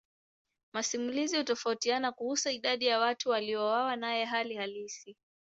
Masimulizi 0.73 1.37
hutofautiana 1.37 2.11
kuhusu 2.11 2.49
idadi 2.49 2.85
ya 2.85 2.99
watu 2.99 3.29
waliouawa 3.29 3.95
naye 3.95 4.25
hali 4.25 4.55
halisi. 4.55 5.17